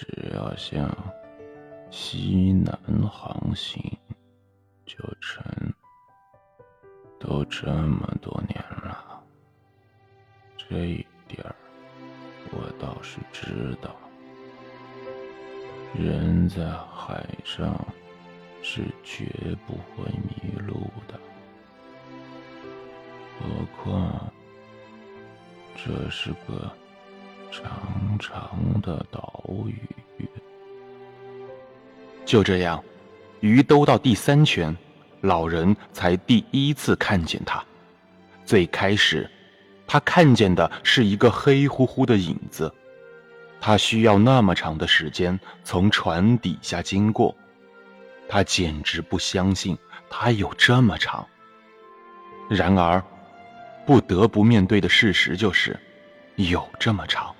[0.00, 0.88] 只要向
[1.90, 2.72] 西南
[3.08, 3.82] 航行，
[4.86, 5.42] 就成
[7.18, 9.20] 都这么多年了。
[10.56, 11.56] 这一点儿
[12.52, 13.96] 我倒是知道，
[15.98, 17.84] 人在海上
[18.62, 19.26] 是绝
[19.66, 21.18] 不会迷路的，
[23.40, 24.32] 何况
[25.74, 26.70] 这是个
[27.50, 27.87] 长
[28.18, 30.28] 长的岛屿。
[32.24, 32.82] 就这样，
[33.40, 34.76] 鱼兜到第三圈，
[35.22, 37.64] 老人才第一次看见他。
[38.44, 39.30] 最开始。
[39.90, 42.70] 他看见的是一个黑乎乎的影子，
[43.58, 47.34] 他需要那么长的时间从船底下经过，
[48.28, 49.78] 他简直不相信
[50.10, 51.26] 它有这么长。
[52.50, 53.02] 然而，
[53.86, 55.74] 不得不面对的事实就是，
[56.36, 57.34] 有这么长。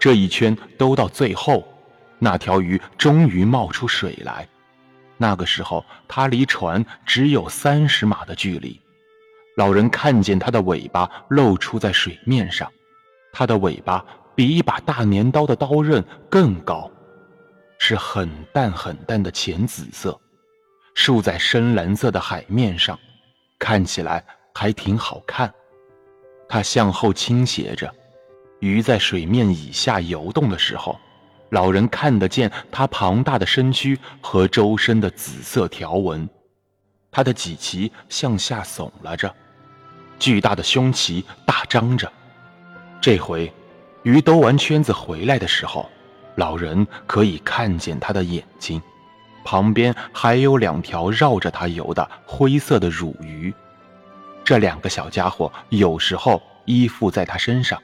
[0.00, 1.62] 这一圈兜到最后，
[2.18, 4.48] 那条鱼终于冒出水来，
[5.18, 8.80] 那个时候它离船只有三十码的距离。
[9.56, 12.72] 老人看见它的尾巴露出在水面上，
[13.30, 14.02] 它的尾巴
[14.34, 16.90] 比一把大镰刀的刀刃更高，
[17.78, 20.18] 是很淡很淡的浅紫色，
[20.94, 22.98] 竖在深蓝色的海面上，
[23.58, 25.52] 看起来还挺好看。
[26.48, 27.92] 它向后倾斜着，
[28.60, 30.98] 鱼在水面以下游动的时候，
[31.48, 36.28] 老人看得见它庞大的身躯和周身的紫色条纹，
[37.10, 39.34] 它的脊鳍向下耸了着。
[40.18, 42.12] 巨大的胸鳍大张着，
[43.00, 43.50] 这回
[44.02, 45.88] 鱼兜完圈子回来的时候，
[46.36, 48.80] 老人可以看见它的眼睛，
[49.42, 53.52] 旁边还有两条绕着它游的灰色的乳鱼。
[54.44, 57.80] 这两个小家伙有时候依附在它身上，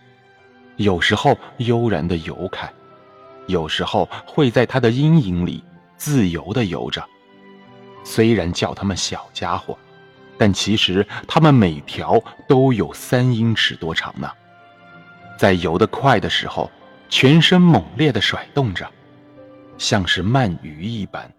[0.77, 2.73] 有时候悠然地游开，
[3.47, 5.63] 有时候会在它的阴影里
[5.97, 7.05] 自由地游着。
[8.05, 9.77] 虽然叫它们小家伙。
[10.39, 14.31] 但其实它们每条都有三英尺多长呢，
[15.39, 16.71] 在游得快的时候，
[17.09, 18.87] 全身猛烈地甩动着，
[19.79, 21.33] 像是鳗鱼一般。